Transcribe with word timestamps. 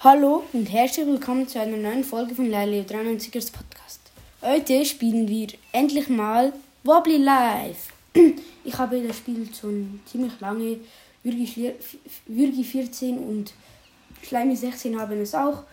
Hallo 0.00 0.44
und 0.52 0.66
herzlich 0.66 1.08
willkommen 1.08 1.48
zu 1.48 1.60
einer 1.60 1.76
neuen 1.76 2.04
Folge 2.04 2.32
von 2.32 2.48
Lelio 2.48 2.82
93ers 2.84 3.50
Podcast. 3.50 4.00
Heute 4.40 4.84
spielen 4.84 5.26
wir 5.26 5.48
endlich 5.72 6.08
mal 6.08 6.52
Wobbly 6.84 7.16
Live. 7.16 7.88
Ich 8.64 8.78
habe 8.78 9.02
das 9.02 9.16
Spiel 9.16 9.48
schon 9.52 9.98
ziemlich 10.06 10.38
lange. 10.38 10.78
Würgi 11.24 12.62
14 12.62 13.18
und 13.18 13.52
Schleimi 14.22 14.54
16 14.54 15.00
haben 15.00 15.20
es 15.20 15.34
auch. 15.34 15.64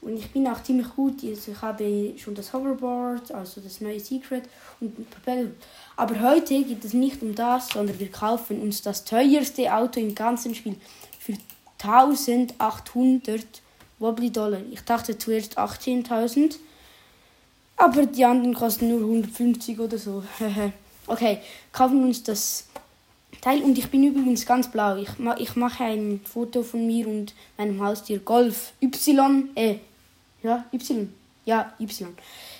Und 0.00 0.16
ich 0.16 0.30
bin 0.30 0.46
auch 0.46 0.62
ziemlich 0.62 0.90
gut. 0.94 1.24
Also 1.24 1.50
ich 1.50 1.60
habe 1.60 2.14
schon 2.18 2.36
das 2.36 2.52
Hoverboard, 2.52 3.32
also 3.32 3.60
das 3.60 3.80
neue 3.80 3.98
Secret 3.98 4.44
und 4.80 5.10
Propeller. 5.10 5.50
Aber 5.96 6.20
heute 6.20 6.62
geht 6.62 6.84
es 6.84 6.92
nicht 6.92 7.20
um 7.20 7.34
das, 7.34 7.70
sondern 7.70 7.98
wir 7.98 8.12
kaufen 8.12 8.62
uns 8.62 8.80
das 8.80 9.04
teuerste 9.04 9.74
Auto 9.74 9.98
im 9.98 10.14
ganzen 10.14 10.54
Spiel 10.54 10.76
für 11.18 11.34
1800 11.82 13.61
Wobbly 14.02 14.30
Dollar. 14.30 14.60
Ich 14.70 14.82
dachte 14.82 15.16
zuerst 15.16 15.58
18.000, 15.58 16.56
aber 17.76 18.06
die 18.06 18.24
anderen 18.24 18.54
kosten 18.54 18.88
nur 18.88 19.00
150 19.00 19.78
oder 19.78 19.96
so. 19.96 20.22
okay, 21.06 21.38
kaufen 21.72 22.04
uns 22.04 22.22
das 22.22 22.66
Teil 23.40 23.62
und 23.62 23.78
ich 23.78 23.90
bin 23.90 24.04
übrigens 24.04 24.44
ganz 24.44 24.70
blau. 24.70 24.96
Ich, 24.96 25.18
ma 25.18 25.36
ich 25.38 25.56
mache 25.56 25.84
ein 25.84 26.20
Foto 26.24 26.62
von 26.62 26.86
mir 26.86 27.08
und 27.08 27.32
meinem 27.56 27.82
Haustier 27.82 28.18
Golf 28.18 28.72
Y, 28.82 29.48
äh, 29.54 29.76
ja, 30.42 30.64
Y, 30.72 31.08
ja, 31.44 31.72
Y. 31.80 32.08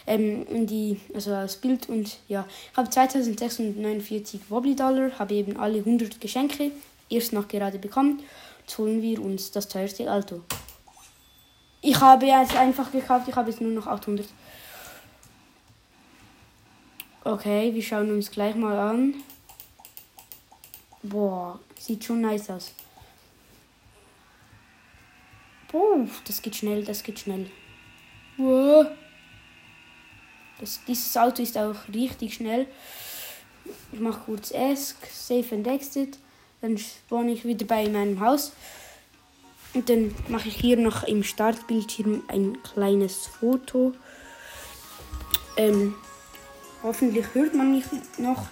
Ähm, 0.06 0.66
die, 0.66 0.98
also 1.14 1.34
als 1.34 1.56
Bild 1.56 1.88
und 1.88 2.18
ja, 2.28 2.46
ich 2.72 2.76
habe 2.76 2.90
2649 2.90 4.40
Wobbly 4.48 4.74
Dollar, 4.74 5.18
habe 5.18 5.34
eben 5.34 5.56
alle 5.56 5.78
100 5.78 6.20
Geschenke 6.20 6.72
erst 7.08 7.32
noch 7.32 7.46
gerade 7.46 7.78
bekommen. 7.78 8.20
Jetzt 8.60 8.78
holen 8.78 9.02
wir 9.02 9.22
uns 9.22 9.50
das 9.50 9.68
teuerste 9.68 10.10
Auto. 10.10 10.40
Ich 11.84 12.00
habe 12.00 12.26
es 12.26 12.54
einfach 12.54 12.92
gekauft, 12.92 13.26
ich 13.26 13.34
habe 13.34 13.50
jetzt 13.50 13.60
nur 13.60 13.72
noch 13.72 13.88
800. 13.88 14.26
Okay, 17.24 17.74
wir 17.74 17.82
schauen 17.82 18.10
uns 18.12 18.30
gleich 18.30 18.54
mal 18.54 18.78
an. 18.78 19.14
Boah, 21.02 21.58
sieht 21.76 22.04
schon 22.04 22.20
nice 22.20 22.50
aus. 22.50 22.72
Boah, 25.72 26.06
das 26.24 26.40
geht 26.40 26.54
schnell, 26.54 26.84
das 26.84 27.02
geht 27.02 27.18
schnell. 27.18 27.50
Wow. 28.36 28.86
Das, 30.60 30.80
dieses 30.86 31.16
Auto 31.16 31.42
ist 31.42 31.58
auch 31.58 31.76
richtig 31.92 32.34
schnell. 32.34 32.68
Ich 33.92 33.98
mache 33.98 34.20
kurz 34.24 34.52
Ask, 34.54 34.96
Save 35.10 35.56
and 35.56 35.66
Exit. 35.66 36.18
Dann 36.60 36.78
spawn 36.78 37.28
ich 37.28 37.44
wieder 37.44 37.66
bei 37.66 37.88
meinem 37.88 38.20
Haus. 38.20 38.52
Und 39.74 39.88
dann 39.88 40.14
mache 40.28 40.48
ich 40.48 40.56
hier 40.56 40.76
noch 40.76 41.02
im 41.04 41.22
Startbildschirm 41.22 42.24
ein 42.28 42.62
kleines 42.62 43.26
Foto. 43.26 43.92
Ähm, 45.56 45.94
hoffentlich 46.82 47.26
hört 47.32 47.54
man 47.54 47.72
mich 47.72 47.84
noch. 48.18 48.48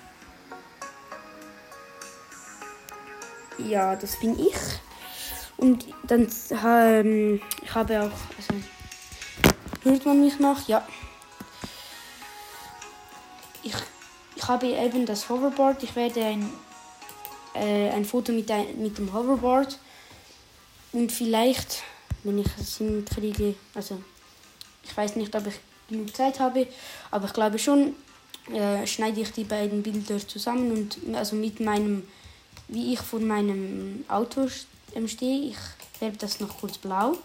Ja, 3.59 3.97
das 3.97 4.19
bin 4.19 4.39
ich. 4.39 4.57
Und 5.59 5.87
dann 6.05 6.27
ähm, 6.65 7.41
ich 7.63 7.75
habe 7.75 8.01
auch, 8.01 8.05
also 8.39 8.55
hört 9.83 10.07
man 10.07 10.21
mich 10.23 10.39
noch? 10.39 10.67
Ja. 10.69 10.87
Ich, 13.63 13.75
ich 14.37 14.49
habe 14.49 14.69
eben 14.69 15.05
das 15.05 15.29
Hoverboard. 15.29 15.83
Ich 15.83 15.95
werde 15.97 16.25
ein, 16.25 16.51
äh, 17.55 17.91
ein 17.91 18.07
Foto 18.07 18.33
mit, 18.33 18.51
ein, 18.51 18.81
mit 18.81 18.97
dem 18.97 19.13
Hoverboard 19.13 19.79
und 20.93 21.13
vielleicht, 21.13 21.83
wenn 22.25 22.39
ich 22.39 22.49
es 22.59 22.79
hinkriege, 22.79 23.55
also 23.75 24.03
ich 24.83 24.97
weiß 24.97 25.17
nicht, 25.17 25.35
ob 25.35 25.47
ich 25.47 25.55
genug 25.89 26.15
Zeit 26.15 26.41
habe, 26.41 26.67
aber 27.11 27.27
ich 27.27 27.33
glaube 27.33 27.59
schon, 27.59 27.95
äh, 28.53 28.87
schneide 28.87 29.21
ich 29.21 29.33
die 29.33 29.45
beiden 29.45 29.83
Bilder 29.83 30.19
zusammen 30.27 30.73
und 30.73 31.15
also 31.15 31.37
mit 31.37 31.61
meinem, 31.61 32.09
wie 32.69 32.93
ich 32.93 33.01
vor 33.01 33.21
meinem 33.21 34.05
Auto 34.09 34.49
ähm, 34.95 35.09
stehe, 35.09 35.51
ich 35.51 35.57
färbe 35.99 36.17
das 36.17 36.41
noch 36.41 36.59
kurz 36.59 36.79
blau. 36.79 37.17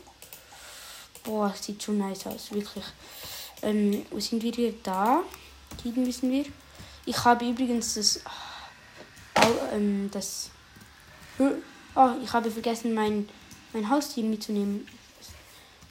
Boah, 1.24 1.54
sieht 1.60 1.82
schon 1.82 1.98
nice 1.98 2.28
aus, 2.28 2.52
wirklich. 2.52 2.84
Ähm, 3.64 4.06
wo 4.12 4.20
sind 4.20 4.44
wir 4.44 4.52
hier? 4.52 4.74
Da. 4.84 5.24
Hier 5.82 5.94
müssen 5.94 6.32
wir. 6.32 6.46
Ich 7.06 7.24
habe 7.24 7.48
übrigens 7.48 7.96
das. 7.96 8.20
Oh, 9.38 9.74
ähm, 9.74 10.10
das. 10.12 10.52
Oh, 11.40 12.10
ich 12.24 12.32
habe 12.32 12.52
vergessen, 12.52 12.94
mein 12.94 13.28
mein 13.76 13.90
Haustier 13.90 14.24
mitzunehmen. 14.24 14.88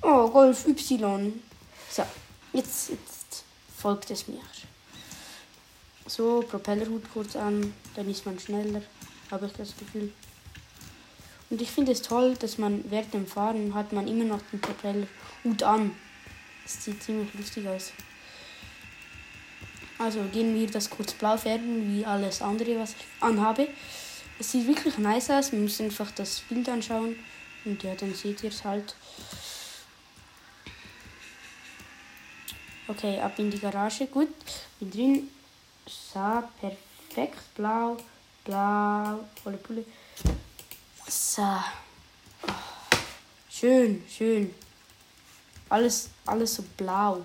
Oh, 0.01 0.29
Golf 0.31 0.67
Y. 0.67 1.41
So, 1.91 2.03
jetzt, 2.55 2.89
jetzt 2.89 3.45
folgt 3.77 4.11
es 4.11 4.27
mir. 4.27 4.41
So, 6.07 6.43
Propellerhut 6.49 7.03
kurz 7.13 7.37
an, 7.37 7.75
dann 7.95 8.11
ist 8.11 8.25
man 8.25 8.39
schneller, 8.39 8.81
habe 9.31 9.47
ich 9.47 9.53
das 9.53 9.77
Gefühl. 9.77 10.13
Und 11.51 11.61
ich 11.61 11.71
finde 11.71 11.93
es 11.93 12.01
toll, 12.01 12.35
dass 12.37 12.57
man 12.57 12.91
während 12.91 13.13
dem 13.13 13.27
Fahren 13.27 13.75
hat 13.75 13.93
man 13.93 14.09
immer 14.09 14.25
noch 14.25 14.41
den 14.51 14.61
Propellerhut 14.61 15.63
an. 15.63 15.95
Das 16.63 16.83
sieht 16.85 17.03
ziemlich 17.03 17.35
lustig 17.35 17.69
aus. 17.69 17.93
Also 19.99 20.23
gehen 20.33 20.55
wir 20.55 20.71
das 20.71 20.89
kurz 20.89 21.13
blau 21.13 21.37
färben, 21.37 21.95
wie 21.95 22.05
alles 22.07 22.41
andere, 22.41 22.79
was 22.79 22.93
ich 22.93 23.23
anhabe. 23.23 23.69
Es 24.39 24.53
sieht 24.53 24.67
wirklich 24.67 24.97
nice 24.97 25.31
aus, 25.31 25.53
man 25.53 25.63
muss 25.63 25.81
einfach 25.83 26.11
das 26.13 26.41
Bild 26.49 26.69
anschauen. 26.69 27.17
Und 27.65 27.83
ja, 27.83 27.95
dann 27.95 28.15
seht 28.15 28.43
ihr 28.43 28.51
es 28.51 28.65
halt. 28.65 28.95
Okay, 32.87 33.19
ab 33.21 33.39
in 33.39 33.51
die 33.51 33.59
Garage. 33.59 34.07
Gut, 34.07 34.29
bin 34.79 34.91
drin. 34.91 35.31
So, 35.87 36.43
perfekt. 36.61 37.55
Blau, 37.55 37.97
blau, 38.45 39.25
volle 39.43 39.57
Pulle. 39.57 39.85
So. 41.09 41.63
Schön, 43.49 44.05
schön. 44.09 44.55
Alles, 45.69 46.11
alles 46.27 46.55
so 46.55 46.65
blau. 46.77 47.25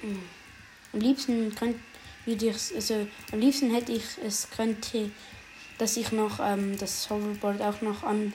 Hm. 0.00 0.22
Am 0.92 1.00
liebsten 1.00 1.54
könnt, 1.54 1.80
würde 2.26 2.46
ich 2.46 2.74
also 2.74 3.06
am 3.32 3.40
liebsten 3.40 3.72
hätte 3.72 3.92
ich 3.92 4.04
es 4.22 4.50
könnte, 4.50 5.10
dass 5.78 5.96
ich 5.96 6.12
noch 6.12 6.40
ähm, 6.40 6.76
das 6.78 7.08
Hoverboard 7.08 7.62
auch 7.62 7.80
noch 7.80 8.02
an. 8.02 8.32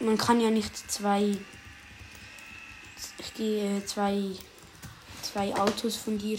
Man 0.00 0.16
kann 0.16 0.40
ja 0.40 0.50
nicht 0.50 0.76
zwei. 0.90 1.36
Ich 3.18 3.34
gehe 3.34 3.84
zwei, 3.84 4.30
zwei 5.22 5.54
Autos 5.54 5.96
von 5.96 6.16
dir 6.18 6.38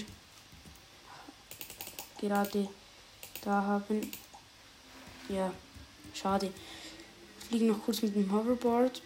gerade 2.19 2.69
da 3.44 3.61
haben. 3.61 4.09
Ja, 5.27 5.51
schade. 6.13 6.51
Ich 7.41 7.47
fliege 7.47 7.66
noch 7.66 7.83
kurz 7.83 8.01
mit 8.01 8.16
dem 8.16 8.31
Hoverboard. 8.31 9.01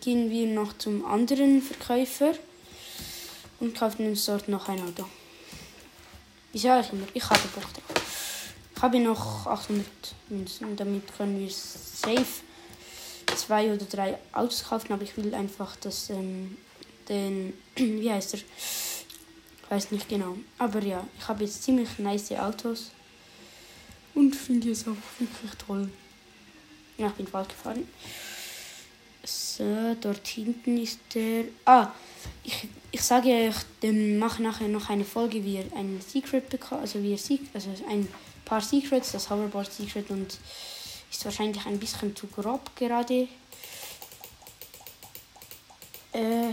Gehen 0.00 0.30
wir 0.30 0.46
noch 0.46 0.76
zum 0.76 1.06
anderen 1.06 1.62
Verkäufer 1.62 2.34
und 3.60 3.74
kaufen 3.74 4.06
uns 4.06 4.26
dort 4.26 4.48
noch 4.48 4.68
ein 4.68 4.80
Auto. 4.80 5.06
Ich 6.56 6.62
sage 6.62 6.88
immer, 6.92 7.06
ich 7.12 7.22
habe 7.22 7.48
Bock 7.54 7.64
drauf. 7.64 8.54
Ich 8.74 8.80
habe 8.80 8.98
noch 8.98 9.46
800 9.46 9.86
Münzen. 10.30 10.74
Damit 10.74 11.14
können 11.14 11.38
wir 11.38 11.50
safe 11.50 12.24
zwei 13.36 13.74
oder 13.74 13.84
drei 13.84 14.16
Autos 14.32 14.64
kaufen. 14.64 14.90
Aber 14.94 15.02
ich 15.02 15.14
will 15.18 15.34
einfach 15.34 15.76
das, 15.76 16.08
ähm, 16.08 16.56
den, 17.10 17.52
wie 17.76 18.10
heißt 18.10 18.32
er? 18.32 18.40
Ich 18.40 19.70
weiß 19.70 19.90
nicht 19.90 20.08
genau. 20.08 20.38
Aber 20.56 20.82
ja, 20.82 21.06
ich 21.18 21.28
habe 21.28 21.44
jetzt 21.44 21.62
ziemlich 21.62 21.98
nice 21.98 22.32
Autos. 22.32 22.90
Und 24.14 24.34
finde 24.34 24.70
es 24.70 24.88
auch 24.88 24.96
wirklich 25.18 25.52
toll. 25.58 25.90
Ja, 26.96 27.08
ich 27.08 27.12
bin 27.12 27.26
falsch 27.26 27.48
gefahren. 27.48 27.86
So, 29.56 29.96
dort 29.98 30.26
hinten 30.26 30.76
ist 30.76 30.98
der. 31.14 31.44
Ah, 31.64 31.88
ich, 32.44 32.68
ich 32.92 33.00
sage 33.00 33.30
euch, 33.30 33.54
ich 33.80 34.18
mache 34.18 34.42
nachher 34.42 34.68
noch 34.68 34.90
eine 34.90 35.04
Folge, 35.04 35.42
wie 35.44 35.56
ihr 35.56 35.64
ein 35.74 35.98
Secret 36.06 36.50
bekommt, 36.50 36.82
also 36.82 37.02
wie 37.02 37.12
ihr 37.12 37.40
also 37.54 37.70
ein 37.88 38.06
paar 38.44 38.60
Secrets, 38.60 39.12
das 39.12 39.30
Hoverboard 39.30 39.72
Secret 39.72 40.10
und 40.10 40.38
ist 41.10 41.24
wahrscheinlich 41.24 41.64
ein 41.64 41.78
bisschen 41.78 42.14
zu 42.14 42.26
grob 42.26 42.76
gerade. 42.76 43.28
Äh, 46.12 46.52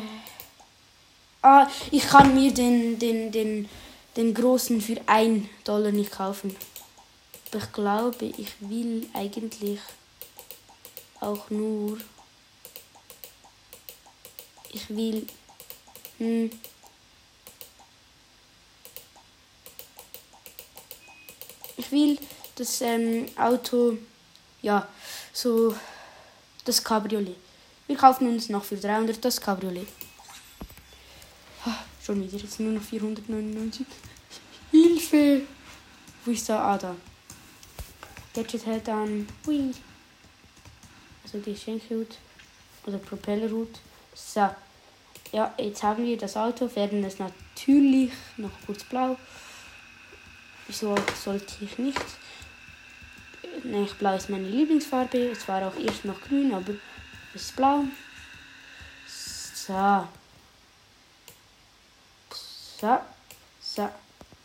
ah, 1.41 1.67
ich 1.91 2.07
kann 2.07 2.33
mir 2.33 2.53
den, 2.53 2.99
den, 2.99 3.33
den, 3.33 3.67
den 4.15 4.33
großen 4.33 4.79
für 4.79 5.01
1 5.07 5.45
Dollar 5.65 5.91
nicht 5.91 6.11
kaufen. 6.11 6.55
Aber 7.51 7.61
ich 7.61 7.71
glaube, 7.73 8.25
ich 8.37 8.53
will 8.61 9.09
eigentlich 9.13 9.81
auch 11.19 11.49
nur. 11.49 11.97
Ich 14.73 14.89
will 14.89 15.27
hm. 16.17 16.51
Ich 21.77 21.91
will 21.91 22.17
das 22.55 22.81
ähm, 22.81 23.25
Auto 23.35 23.97
ja, 24.61 24.87
so 25.33 25.75
das 26.65 26.83
Cabriolet. 26.83 27.35
Wir 27.87 27.97
kaufen 27.97 28.27
uns 28.27 28.49
noch 28.49 28.63
für 28.63 28.77
300 28.77 29.23
das 29.23 29.41
Cabriolet. 29.41 29.87
Ah, 31.65 31.83
schon 32.01 32.23
wieder, 32.23 32.37
jetzt 32.37 32.59
nur 32.59 32.71
noch 32.71 32.81
499. 32.81 33.85
Hilfe! 34.71 35.41
Wo 36.23 36.31
ist 36.31 36.47
da? 36.47 36.73
Ah, 36.73 36.77
da. 36.77 36.95
Gadget 38.33 38.65
hält 38.65 38.87
an. 38.87 39.27
Hui. 39.45 39.73
Also 41.23 41.39
die 41.39 41.55
Schenkelhut. 41.55 42.17
Oder 42.85 42.97
Propellerhut. 42.97 43.79
So. 44.13 44.49
Ja, 45.31 45.53
jetzt 45.57 45.81
haben 45.81 46.05
wir 46.05 46.17
das 46.17 46.37
Auto. 46.37 46.73
Werden 46.75 47.03
es 47.03 47.17
natürlich 47.19 48.11
noch 48.37 48.51
kurz 48.65 48.83
blau. 48.83 49.17
Wieso 50.67 50.95
sollte 51.23 51.53
ich 51.61 51.77
nicht? 51.77 52.01
Nein, 53.63 53.89
blau 53.97 54.15
ist 54.15 54.29
meine 54.29 54.47
Lieblingsfarbe. 54.47 55.31
Es 55.31 55.47
war 55.47 55.67
auch 55.67 55.75
erst 55.75 56.05
noch 56.05 56.21
grün, 56.21 56.53
aber 56.53 56.73
es 57.33 57.43
ist 57.43 57.55
blau. 57.55 57.83
So. 59.07 60.07
So. 62.79 62.99
So. 63.59 63.89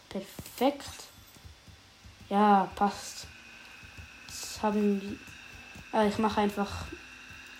Perfekt. 0.08 0.88
Ja, 2.28 2.70
passt. 2.74 3.26
Jetzt 4.26 4.62
haben 4.62 5.00
wir. 5.92 6.00
Äh, 6.00 6.08
ich 6.08 6.18
mache 6.18 6.40
einfach. 6.40 6.86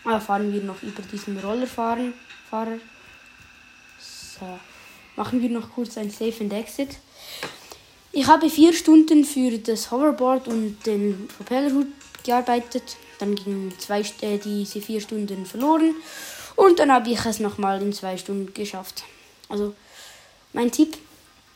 Äh, 0.05 0.21
fahren 0.21 0.53
wir 0.53 0.63
noch 0.63 0.83
über 0.83 1.03
diesen 1.03 1.39
Rollerfahren. 1.39 2.15
Fahrer. 2.51 2.79
So. 3.99 4.59
Machen 5.17 5.43
wir 5.43 5.51
noch 5.51 5.73
kurz 5.75 5.99
ein 5.99 6.11
Safe 6.11 6.35
and 6.41 6.53
Exit. 6.53 6.91
Ich 8.13 8.27
habe 8.27 8.49
vier 8.49 8.73
Stunden 8.73 9.25
für 9.25 9.59
das 9.59 9.91
Hoverboard 9.91 10.49
und 10.49 10.79
den 10.87 11.29
Propellerhut 11.37 11.89
gearbeitet. 12.25 12.97
Dann 13.19 13.35
gingen 13.35 13.73
zwei, 13.79 14.01
äh, 14.21 14.39
diese 14.39 14.81
vier 14.81 15.01
Stunden 15.01 15.45
verloren. 15.45 15.95
Und 16.57 16.79
dann 16.79 16.93
habe 16.93 17.11
ich 17.11 17.25
es 17.25 17.41
nochmal 17.41 17.83
in 17.83 17.93
zwei 17.93 18.17
Stunden 18.17 18.53
geschafft. 18.55 19.05
Also, 19.49 19.75
mein 20.53 20.71
Tipp, 20.71 20.97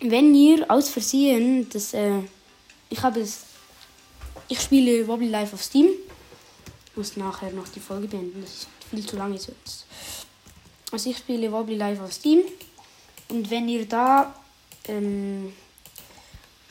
wenn 0.00 0.34
ihr 0.34 0.70
aus 0.70 0.88
Versehen 0.88 1.68
das, 1.70 1.94
äh, 1.94 2.20
ich 2.90 3.02
habe 3.02 3.20
es, 3.20 3.44
ich 4.48 4.60
spiele 4.60 5.06
Wobbly 5.06 5.28
Life 5.28 5.54
auf 5.54 5.62
Steam. 5.62 5.88
Ich 6.92 6.96
muss 6.98 7.16
nachher 7.16 7.50
noch 7.52 7.68
die 7.68 7.80
Folge 7.80 8.06
beenden, 8.06 8.42
das 8.42 8.50
ist 8.50 8.68
viel 8.90 9.06
zu 9.06 9.16
lange 9.16 9.38
sonst. 9.38 9.86
Also 10.90 11.08
ich 11.08 11.16
spiele 11.16 11.50
Wobbly 11.50 11.76
Life 11.76 12.04
auf 12.04 12.12
Steam. 12.12 12.42
Und 13.30 13.50
wenn 13.50 13.66
ihr 13.66 13.88
da, 13.88 14.34
ähm, 14.88 15.54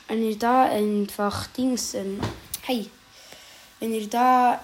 wenn 0.07 0.23
ihr 0.23 0.37
da 0.37 0.65
einfach 0.65 1.47
Dings, 1.47 1.95
ähm, 1.95 2.19
hey, 2.61 2.85
wenn 3.79 3.95
ihr 3.95 4.07
da 4.07 4.61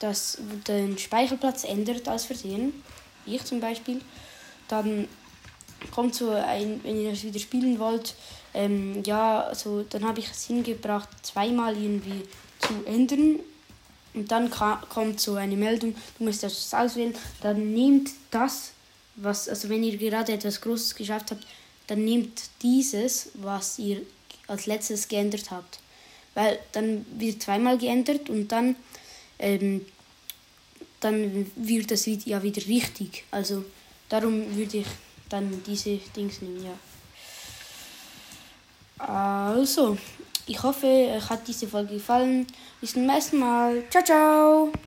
das, 0.00 0.36
den 0.68 0.98
Speicherplatz 0.98 1.64
ändert 1.64 2.06
aus 2.06 2.26
Versehen, 2.26 2.82
wie 3.24 3.36
ich 3.36 3.44
zum 3.44 3.58
Beispiel, 3.58 4.02
dann 4.68 5.08
kommt 5.90 6.14
so 6.14 6.28
ein, 6.30 6.78
wenn 6.84 7.00
ihr 7.00 7.12
das 7.12 7.24
wieder 7.24 7.40
spielen 7.40 7.78
wollt, 7.78 8.14
ähm, 8.52 9.02
ja, 9.02 9.44
also 9.44 9.82
dann 9.88 10.04
habe 10.04 10.20
ich 10.20 10.30
es 10.30 10.44
hingebracht, 10.44 11.08
zweimal 11.22 11.74
irgendwie 11.74 12.28
zu 12.58 12.84
ändern. 12.84 13.40
Und 14.14 14.30
dann 14.30 14.50
kommt 14.50 15.20
so 15.20 15.34
eine 15.34 15.56
Meldung, 15.56 15.94
du 16.18 16.24
musst 16.24 16.42
das 16.42 16.72
auswählen. 16.72 17.14
Dann 17.42 17.72
nehmt 17.72 18.10
das, 18.30 18.72
was, 19.16 19.48
also 19.48 19.68
wenn 19.68 19.82
ihr 19.82 19.96
gerade 19.96 20.32
etwas 20.32 20.60
Großes 20.60 20.94
geschafft 20.94 21.32
habt, 21.32 21.44
dann 21.88 22.04
nehmt 22.04 22.42
dieses, 22.62 23.30
was 23.34 23.78
ihr 23.78 24.02
als 24.46 24.66
letztes 24.66 25.08
geändert 25.08 25.50
habt. 25.50 25.80
Weil 26.34 26.58
dann 26.72 27.04
wird 27.18 27.42
zweimal 27.42 27.76
geändert 27.76 28.30
und 28.30 28.48
dann, 28.48 28.76
ähm, 29.38 29.84
dann 31.00 31.50
wird 31.56 31.90
das 31.90 32.06
ja 32.06 32.42
wieder 32.42 32.64
richtig. 32.66 33.24
Also 33.30 33.64
darum 34.08 34.56
würde 34.56 34.78
ich 34.78 34.86
dann 35.28 35.62
diese 35.66 35.98
Dings 36.16 36.40
nehmen, 36.40 36.64
ja. 36.64 36.78
Also, 38.98 39.98
ich 40.46 40.62
hoffe, 40.62 40.86
euch 40.86 41.30
hat 41.30 41.46
diese 41.48 41.66
Folge 41.66 41.94
gefallen. 41.94 42.46
Bis 42.80 42.92
zum 42.92 43.06
nächsten 43.06 43.38
Mal. 43.38 43.82
Ciao, 43.90 44.04
ciao! 44.04 44.72